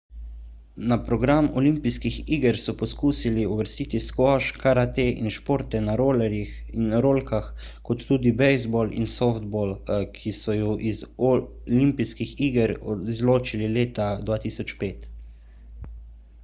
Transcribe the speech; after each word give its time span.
na 0.91 0.95
program 1.07 1.45
olimpijskih 1.59 2.15
iger 2.35 2.55
so 2.61 2.73
poskušali 2.77 3.43
uvrstiti 3.55 3.99
skvoš 4.05 4.47
karate 4.63 5.03
in 5.25 5.29
športe 5.35 5.81
na 5.89 5.97
rolerjih 6.01 6.55
in 6.77 6.97
rolkah 7.07 7.49
kot 7.91 8.05
tudi 8.11 8.31
bejzbol 8.39 8.97
in 9.01 9.09
softball 9.19 9.77
ki 10.15 10.33
so 10.39 10.55
ju 10.61 10.73
iz 10.93 11.03
oi 11.31 11.91
izločili 13.13 13.69
leta 13.77 14.09
2005 14.31 15.11